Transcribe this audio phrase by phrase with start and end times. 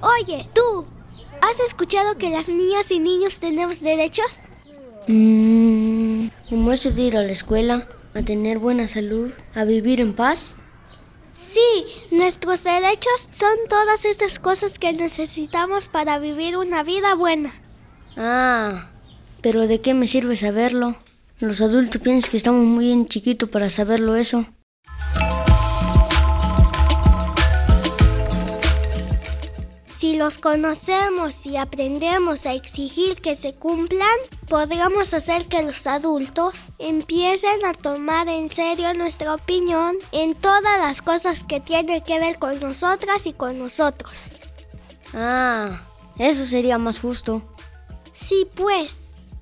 [0.00, 0.86] Oye, tú,
[1.40, 4.40] ¿has escuchado que las niñas y niños tenemos derechos?
[5.08, 10.14] Mmm, ¿cómo eso de ir a la escuela, a tener buena salud, a vivir en
[10.14, 10.56] paz?
[11.32, 17.52] Sí, nuestros derechos son todas esas cosas que necesitamos para vivir una vida buena.
[18.16, 18.90] Ah,
[19.40, 20.96] pero ¿de qué me sirve saberlo?
[21.40, 24.46] Los adultos piensan que estamos muy bien chiquitos para saberlo eso.
[30.18, 34.08] Los conocemos y aprendemos a exigir que se cumplan,
[34.48, 41.02] podríamos hacer que los adultos empiecen a tomar en serio nuestra opinión en todas las
[41.02, 44.30] cosas que tienen que ver con nosotras y con nosotros.
[45.14, 45.84] Ah,
[46.18, 47.40] eso sería más justo.
[48.12, 48.96] Sí, pues.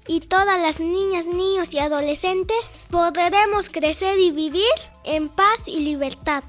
[0.07, 2.57] Y todas las niñas, niños y adolescentes
[2.91, 4.63] podremos crecer y vivir
[5.05, 6.45] en paz y libertad.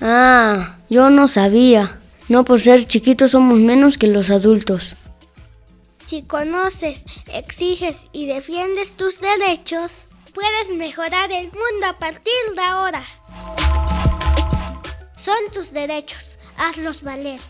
[0.00, 2.00] Ah, yo no sabía.
[2.28, 4.96] No por ser chiquitos somos menos que los adultos.
[6.06, 13.04] Si conoces, exiges y defiendes tus derechos, puedes mejorar el mundo a partir de ahora.
[15.22, 17.40] Son tus derechos, hazlos valer.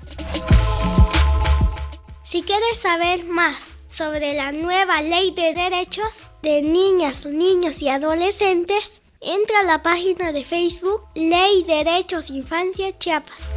[2.24, 9.02] Si quieres saber más sobre la nueva ley de derechos de niñas, niños y adolescentes,
[9.20, 13.50] entra a la página de Facebook Ley Derechos Infancia Chiapas.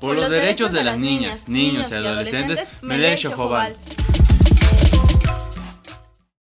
[0.00, 3.74] Por los derechos de las niñas, niños y adolescentes, Melech Jobal.